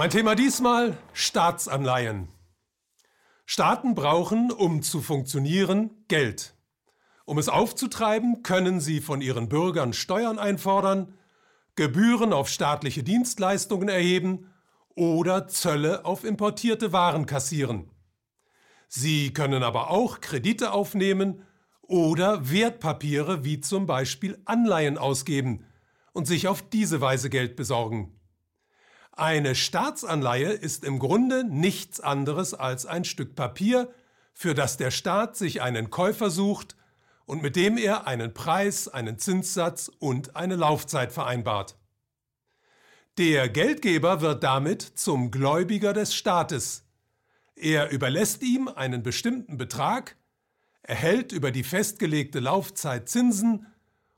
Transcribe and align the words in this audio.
Mein 0.00 0.08
Thema 0.08 0.34
diesmal 0.34 0.96
Staatsanleihen. 1.12 2.28
Staaten 3.44 3.94
brauchen, 3.94 4.50
um 4.50 4.80
zu 4.80 5.02
funktionieren, 5.02 5.90
Geld. 6.08 6.54
Um 7.26 7.36
es 7.36 7.50
aufzutreiben, 7.50 8.42
können 8.42 8.80
sie 8.80 9.02
von 9.02 9.20
ihren 9.20 9.50
Bürgern 9.50 9.92
Steuern 9.92 10.38
einfordern, 10.38 11.18
Gebühren 11.76 12.32
auf 12.32 12.48
staatliche 12.48 13.02
Dienstleistungen 13.02 13.90
erheben 13.90 14.50
oder 14.96 15.48
Zölle 15.48 16.06
auf 16.06 16.24
importierte 16.24 16.94
Waren 16.94 17.26
kassieren. 17.26 17.90
Sie 18.88 19.34
können 19.34 19.62
aber 19.62 19.90
auch 19.90 20.22
Kredite 20.22 20.72
aufnehmen 20.72 21.42
oder 21.82 22.50
Wertpapiere 22.50 23.44
wie 23.44 23.60
zum 23.60 23.84
Beispiel 23.84 24.40
Anleihen 24.46 24.96
ausgeben 24.96 25.66
und 26.14 26.26
sich 26.26 26.48
auf 26.48 26.62
diese 26.62 27.02
Weise 27.02 27.28
Geld 27.28 27.54
besorgen. 27.54 28.16
Eine 29.20 29.54
Staatsanleihe 29.54 30.48
ist 30.50 30.82
im 30.82 30.98
Grunde 30.98 31.44
nichts 31.44 32.00
anderes 32.00 32.54
als 32.54 32.86
ein 32.86 33.04
Stück 33.04 33.34
Papier, 33.34 33.92
für 34.32 34.54
das 34.54 34.78
der 34.78 34.90
Staat 34.90 35.36
sich 35.36 35.60
einen 35.60 35.90
Käufer 35.90 36.30
sucht 36.30 36.74
und 37.26 37.42
mit 37.42 37.54
dem 37.54 37.76
er 37.76 38.06
einen 38.06 38.32
Preis, 38.32 38.88
einen 38.88 39.18
Zinssatz 39.18 39.90
und 39.98 40.36
eine 40.36 40.56
Laufzeit 40.56 41.12
vereinbart. 41.12 41.76
Der 43.18 43.50
Geldgeber 43.50 44.22
wird 44.22 44.42
damit 44.42 44.80
zum 44.80 45.30
Gläubiger 45.30 45.92
des 45.92 46.14
Staates. 46.14 46.86
Er 47.56 47.90
überlässt 47.90 48.42
ihm 48.42 48.68
einen 48.68 49.02
bestimmten 49.02 49.58
Betrag, 49.58 50.16
erhält 50.80 51.32
über 51.32 51.50
die 51.50 51.64
festgelegte 51.64 52.40
Laufzeit 52.40 53.10
Zinsen 53.10 53.66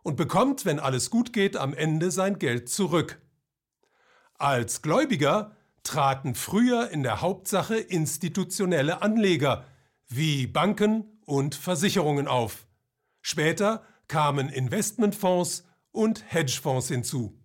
und 0.04 0.14
bekommt, 0.14 0.64
wenn 0.64 0.78
alles 0.78 1.10
gut 1.10 1.32
geht, 1.32 1.56
am 1.56 1.74
Ende 1.74 2.12
sein 2.12 2.38
Geld 2.38 2.68
zurück. 2.68 3.20
Als 4.42 4.82
Gläubiger 4.82 5.54
traten 5.84 6.34
früher 6.34 6.90
in 6.90 7.04
der 7.04 7.20
Hauptsache 7.20 7.76
institutionelle 7.76 9.00
Anleger 9.00 9.64
wie 10.08 10.48
Banken 10.48 11.04
und 11.24 11.54
Versicherungen 11.54 12.26
auf. 12.26 12.66
Später 13.20 13.84
kamen 14.08 14.48
Investmentfonds 14.48 15.64
und 15.92 16.24
Hedgefonds 16.26 16.88
hinzu. 16.88 17.38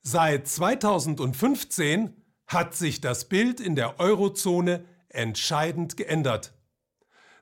Seit 0.00 0.48
2015 0.48 2.22
hat 2.46 2.74
sich 2.74 3.02
das 3.02 3.28
Bild 3.28 3.60
in 3.60 3.76
der 3.76 4.00
Eurozone 4.00 4.86
entscheidend 5.10 5.98
geändert. 5.98 6.54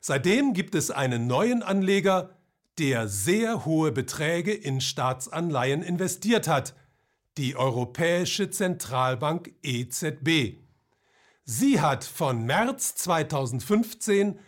Seitdem 0.00 0.54
gibt 0.54 0.74
es 0.74 0.90
einen 0.90 1.28
neuen 1.28 1.62
Anleger, 1.62 2.30
der 2.80 3.06
sehr 3.06 3.64
hohe 3.64 3.92
Beträge 3.92 4.52
in 4.52 4.80
Staatsanleihen 4.80 5.84
investiert 5.84 6.48
hat, 6.48 6.74
die 7.36 7.56
Europäische 7.56 8.50
Zentralbank 8.50 9.52
EZB. 9.62 10.58
Sie 11.44 11.80
hat 11.80 12.04
von 12.04 12.44
März 12.44 12.94
2015 12.94 14.38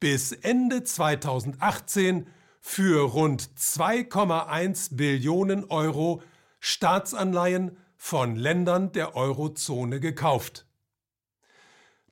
bis 0.00 0.32
Ende 0.32 0.84
2018 0.84 2.28
für 2.60 3.10
rund 3.12 3.50
2,1 3.58 4.96
Billionen 4.96 5.64
Euro 5.64 6.22
Staatsanleihen 6.60 7.76
von 7.96 8.36
Ländern 8.36 8.92
der 8.92 9.16
Eurozone 9.16 10.00
gekauft. 10.00 10.66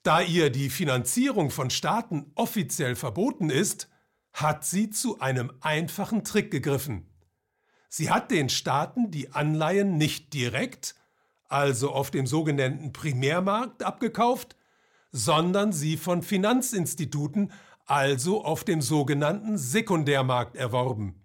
Da 0.02 0.20
ihr 0.20 0.50
die 0.50 0.68
Finanzierung 0.68 1.50
von 1.50 1.70
Staaten 1.70 2.30
offiziell 2.34 2.94
verboten 2.94 3.50
ist, 3.50 3.88
hat 4.32 4.64
sie 4.64 4.90
zu 4.90 5.20
einem 5.20 5.52
einfachen 5.60 6.24
Trick 6.24 6.50
gegriffen. 6.50 7.13
Sie 7.96 8.10
hat 8.10 8.32
den 8.32 8.48
Staaten 8.48 9.12
die 9.12 9.30
Anleihen 9.34 9.96
nicht 9.96 10.34
direkt, 10.34 10.96
also 11.46 11.92
auf 11.92 12.10
dem 12.10 12.26
sogenannten 12.26 12.92
Primärmarkt 12.92 13.84
abgekauft, 13.84 14.56
sondern 15.12 15.72
sie 15.72 15.96
von 15.96 16.24
Finanzinstituten, 16.24 17.52
also 17.86 18.44
auf 18.44 18.64
dem 18.64 18.82
sogenannten 18.82 19.58
Sekundärmarkt 19.58 20.56
erworben. 20.56 21.24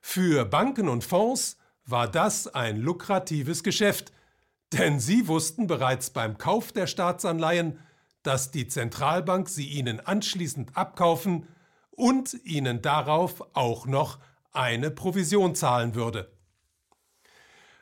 Für 0.00 0.44
Banken 0.44 0.88
und 0.88 1.02
Fonds 1.02 1.58
war 1.84 2.08
das 2.08 2.46
ein 2.46 2.76
lukratives 2.76 3.64
Geschäft, 3.64 4.12
denn 4.72 5.00
sie 5.00 5.26
wussten 5.26 5.66
bereits 5.66 6.10
beim 6.10 6.38
Kauf 6.38 6.70
der 6.70 6.86
Staatsanleihen, 6.86 7.80
dass 8.22 8.52
die 8.52 8.68
Zentralbank 8.68 9.48
sie 9.48 9.66
ihnen 9.66 9.98
anschließend 9.98 10.76
abkaufen 10.76 11.48
und 11.90 12.34
ihnen 12.44 12.82
darauf 12.82 13.42
auch 13.56 13.86
noch 13.86 14.20
eine 14.56 14.90
Provision 14.90 15.54
zahlen 15.54 15.94
würde. 15.94 16.30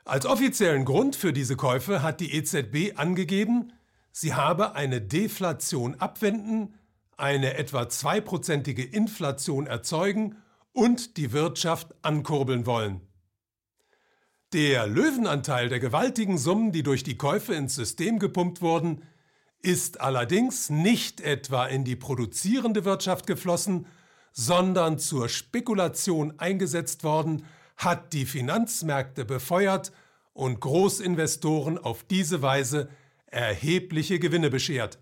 Als 0.04 0.26
offiziellen 0.26 0.84
Grund 0.84 1.16
für 1.16 1.32
diese 1.32 1.56
Käufe 1.56 2.02
hat 2.02 2.20
die 2.20 2.34
EZB 2.34 2.98
angegeben, 2.98 3.72
sie 4.12 4.34
habe 4.34 4.74
eine 4.74 5.00
Deflation 5.00 5.94
abwenden, 5.94 6.74
eine 7.16 7.54
etwa 7.54 7.88
zweiprozentige 7.88 8.84
Inflation 8.84 9.66
erzeugen 9.66 10.36
und 10.72 11.16
die 11.16 11.32
Wirtschaft 11.32 11.94
ankurbeln 12.02 12.66
wollen. 12.66 13.00
Der 14.52 14.86
Löwenanteil 14.86 15.68
der 15.68 15.80
gewaltigen 15.80 16.38
Summen, 16.38 16.70
die 16.70 16.82
durch 16.82 17.02
die 17.02 17.16
Käufe 17.16 17.54
ins 17.54 17.74
System 17.74 18.18
gepumpt 18.18 18.60
wurden, 18.60 19.02
ist 19.60 20.00
allerdings 20.00 20.68
nicht 20.68 21.20
etwa 21.22 21.66
in 21.66 21.84
die 21.84 21.96
produzierende 21.96 22.84
Wirtschaft 22.84 23.26
geflossen, 23.26 23.86
sondern 24.34 24.98
zur 24.98 25.28
Spekulation 25.28 26.38
eingesetzt 26.38 27.04
worden, 27.04 27.46
hat 27.76 28.12
die 28.12 28.26
Finanzmärkte 28.26 29.24
befeuert 29.24 29.92
und 30.32 30.60
Großinvestoren 30.60 31.78
auf 31.78 32.02
diese 32.04 32.42
Weise 32.42 32.88
erhebliche 33.26 34.18
Gewinne 34.18 34.50
beschert. 34.50 34.98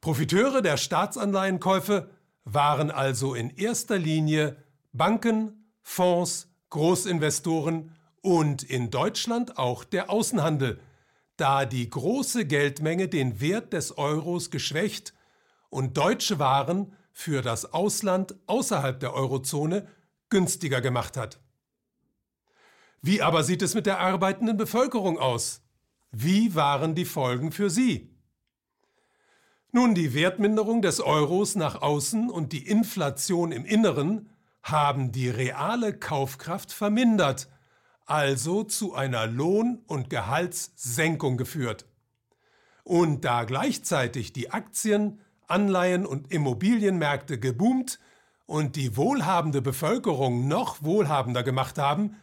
Profiteure 0.00 0.62
der 0.62 0.76
Staatsanleihenkäufe 0.76 2.10
waren 2.44 2.90
also 2.90 3.34
in 3.34 3.50
erster 3.50 3.98
Linie 3.98 4.56
Banken, 4.92 5.72
Fonds, 5.82 6.48
Großinvestoren 6.70 7.96
und 8.20 8.62
in 8.62 8.90
Deutschland 8.90 9.56
auch 9.56 9.84
der 9.84 10.10
Außenhandel, 10.10 10.80
da 11.36 11.64
die 11.64 11.88
große 11.88 12.44
Geldmenge 12.46 13.08
den 13.08 13.40
Wert 13.40 13.72
des 13.72 13.96
Euros 13.96 14.50
geschwächt 14.50 15.14
und 15.70 15.96
deutsche 15.96 16.38
Waren 16.38 16.94
für 17.18 17.40
das 17.40 17.72
Ausland 17.72 18.34
außerhalb 18.46 19.00
der 19.00 19.14
Eurozone 19.14 19.88
günstiger 20.28 20.82
gemacht 20.82 21.16
hat. 21.16 21.40
Wie 23.00 23.22
aber 23.22 23.42
sieht 23.42 23.62
es 23.62 23.74
mit 23.74 23.86
der 23.86 24.00
arbeitenden 24.00 24.58
Bevölkerung 24.58 25.18
aus? 25.18 25.62
Wie 26.10 26.54
waren 26.54 26.94
die 26.94 27.06
Folgen 27.06 27.52
für 27.52 27.70
sie? 27.70 28.14
Nun, 29.72 29.94
die 29.94 30.12
Wertminderung 30.12 30.82
des 30.82 31.00
Euros 31.00 31.56
nach 31.56 31.80
außen 31.80 32.28
und 32.28 32.52
die 32.52 32.68
Inflation 32.68 33.50
im 33.50 33.64
Inneren 33.64 34.28
haben 34.62 35.10
die 35.10 35.30
reale 35.30 35.98
Kaufkraft 35.98 36.70
vermindert, 36.70 37.48
also 38.04 38.62
zu 38.62 38.94
einer 38.94 39.26
Lohn- 39.26 39.82
und 39.86 40.10
Gehaltssenkung 40.10 41.38
geführt. 41.38 41.86
Und 42.84 43.24
da 43.24 43.44
gleichzeitig 43.44 44.34
die 44.34 44.50
Aktien, 44.50 45.22
Anleihen 45.48 46.06
und 46.06 46.32
Immobilienmärkte 46.32 47.38
geboomt 47.38 47.98
und 48.46 48.76
die 48.76 48.96
wohlhabende 48.96 49.62
Bevölkerung 49.62 50.48
noch 50.48 50.82
wohlhabender 50.82 51.42
gemacht 51.42 51.78
haben, 51.78 52.16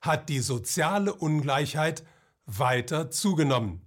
hat 0.00 0.28
die 0.28 0.40
soziale 0.40 1.14
Ungleichheit 1.14 2.04
weiter 2.46 3.10
zugenommen. 3.10 3.82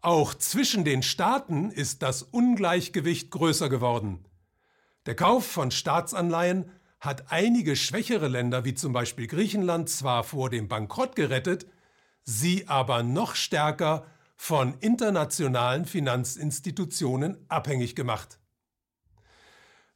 Auch 0.00 0.34
zwischen 0.34 0.84
den 0.84 1.02
Staaten 1.02 1.70
ist 1.70 2.02
das 2.02 2.22
Ungleichgewicht 2.22 3.30
größer 3.30 3.68
geworden. 3.68 4.24
Der 5.06 5.14
Kauf 5.14 5.46
von 5.46 5.70
Staatsanleihen 5.70 6.70
hat 7.00 7.30
einige 7.30 7.76
schwächere 7.76 8.28
Länder 8.28 8.64
wie 8.64 8.74
zum 8.74 8.92
Beispiel 8.92 9.26
Griechenland 9.26 9.88
zwar 9.88 10.24
vor 10.24 10.50
dem 10.50 10.68
Bankrott 10.68 11.16
gerettet, 11.16 11.66
sie 12.22 12.68
aber 12.68 13.02
noch 13.02 13.34
stärker 13.34 14.06
von 14.46 14.74
internationalen 14.78 15.86
Finanzinstitutionen 15.86 17.44
abhängig 17.48 17.96
gemacht. 17.96 18.38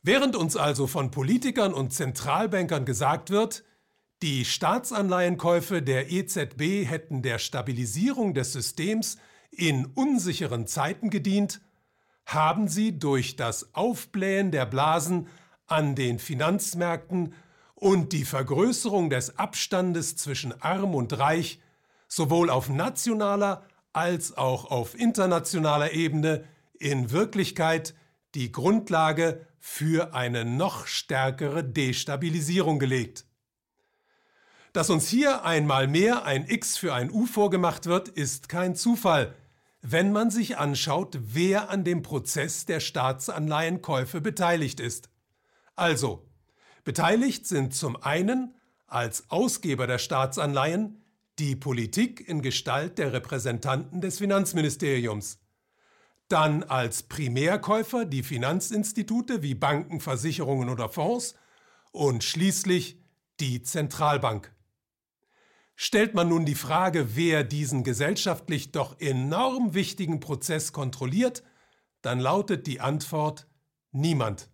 Während 0.02 0.34
uns 0.34 0.56
also 0.56 0.88
von 0.88 1.12
Politikern 1.12 1.72
und 1.72 1.92
Zentralbankern 1.92 2.84
gesagt 2.84 3.30
wird, 3.30 3.62
die 4.22 4.44
Staatsanleihenkäufe 4.44 5.82
der 5.82 6.10
EZB 6.10 6.84
hätten 6.84 7.22
der 7.22 7.38
Stabilisierung 7.38 8.34
des 8.34 8.52
Systems 8.52 9.18
in 9.52 9.86
unsicheren 9.86 10.66
Zeiten 10.66 11.10
gedient, 11.10 11.60
haben 12.26 12.66
sie 12.66 12.98
durch 12.98 13.36
das 13.36 13.72
Aufblähen 13.76 14.50
der 14.50 14.66
Blasen 14.66 15.28
an 15.68 15.94
den 15.94 16.18
Finanzmärkten 16.18 17.34
und 17.76 18.12
die 18.12 18.24
Vergrößerung 18.24 19.10
des 19.10 19.38
Abstandes 19.38 20.16
zwischen 20.16 20.60
arm 20.60 20.96
und 20.96 21.16
reich 21.20 21.60
sowohl 22.08 22.50
auf 22.50 22.68
nationaler 22.68 23.64
als 23.92 24.36
auch 24.36 24.70
auf 24.70 24.98
internationaler 24.98 25.92
Ebene 25.92 26.44
in 26.78 27.10
Wirklichkeit 27.10 27.94
die 28.34 28.52
Grundlage 28.52 29.46
für 29.58 30.14
eine 30.14 30.44
noch 30.44 30.86
stärkere 30.86 31.62
Destabilisierung 31.62 32.78
gelegt. 32.78 33.26
Dass 34.72 34.88
uns 34.88 35.08
hier 35.08 35.44
einmal 35.44 35.88
mehr 35.88 36.24
ein 36.24 36.48
X 36.48 36.76
für 36.76 36.94
ein 36.94 37.10
U 37.10 37.26
vorgemacht 37.26 37.86
wird, 37.86 38.08
ist 38.08 38.48
kein 38.48 38.76
Zufall, 38.76 39.34
wenn 39.82 40.12
man 40.12 40.30
sich 40.30 40.58
anschaut, 40.58 41.18
wer 41.20 41.70
an 41.70 41.84
dem 41.84 42.02
Prozess 42.02 42.66
der 42.66 42.80
Staatsanleihenkäufe 42.80 44.20
beteiligt 44.20 44.78
ist. 44.78 45.10
Also, 45.74 46.28
beteiligt 46.84 47.46
sind 47.46 47.74
zum 47.74 48.00
einen 48.00 48.54
als 48.86 49.30
Ausgeber 49.30 49.86
der 49.86 49.98
Staatsanleihen 49.98 51.02
die 51.40 51.56
Politik 51.56 52.28
in 52.28 52.42
Gestalt 52.42 52.98
der 52.98 53.14
Repräsentanten 53.14 54.02
des 54.02 54.18
Finanzministeriums, 54.18 55.40
dann 56.28 56.62
als 56.62 57.02
Primärkäufer 57.02 58.04
die 58.04 58.22
Finanzinstitute 58.22 59.42
wie 59.42 59.54
Banken, 59.54 60.00
Versicherungen 60.00 60.68
oder 60.68 60.90
Fonds 60.90 61.34
und 61.92 62.22
schließlich 62.22 63.00
die 63.40 63.62
Zentralbank. 63.62 64.54
Stellt 65.76 66.12
man 66.12 66.28
nun 66.28 66.44
die 66.44 66.54
Frage, 66.54 67.16
wer 67.16 67.42
diesen 67.42 67.84
gesellschaftlich 67.84 68.70
doch 68.70 69.00
enorm 69.00 69.72
wichtigen 69.72 70.20
Prozess 70.20 70.74
kontrolliert, 70.74 71.42
dann 72.02 72.20
lautet 72.20 72.66
die 72.66 72.80
Antwort 72.80 73.48
niemand. 73.92 74.50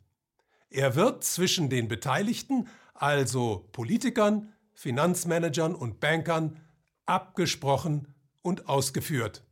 Er 0.70 0.94
wird 0.94 1.24
zwischen 1.24 1.68
den 1.68 1.88
Beteiligten, 1.88 2.68
also 2.94 3.68
Politikern, 3.72 4.52
Finanzmanagern 4.72 5.74
und 5.74 5.98
Bankern, 5.98 6.60
abgesprochen 7.06 8.14
und 8.42 8.68
ausgeführt. 8.68 9.42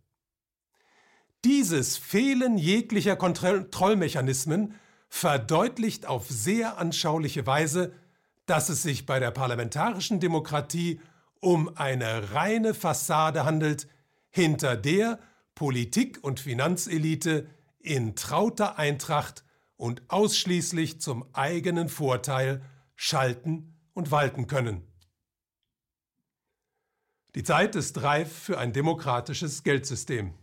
Dieses 1.45 1.97
Fehlen 1.97 2.57
jeglicher 2.57 3.17
Kontrollmechanismen 3.17 4.75
verdeutlicht 5.09 6.07
auf 6.07 6.29
sehr 6.29 6.79
anschauliche 6.79 7.47
Weise, 7.47 7.93
dass 8.47 8.69
es 8.69 8.83
sich 8.83 9.07
bei 9.07 9.21
der 9.21 9.31
parlamentarischen 9.31 10.21
Demokratie 10.21 11.01
um 11.41 11.77
eine 11.77 12.33
reine 12.33 12.75
Fassade 12.75 13.45
handelt, 13.45 13.87
hinter 14.31 14.77
der 14.77 15.19
Politik 15.55 16.19
und 16.23 16.41
Finanzelite 16.41 17.47
in 17.79 18.17
trauter 18.17 18.79
Eintracht 18.79 19.45
und 19.77 20.03
ausschließlich 20.09 21.01
zum 21.01 21.27
eigenen 21.35 21.89
Vorteil 21.89 22.63
schalten 22.97 23.77
und 23.93 24.11
walten 24.11 24.47
können. 24.47 24.83
Die 27.35 27.43
Zeit 27.43 27.75
ist 27.75 28.01
reif 28.03 28.33
für 28.33 28.59
ein 28.59 28.73
demokratisches 28.73 29.65
Geldsystem. 29.65 30.35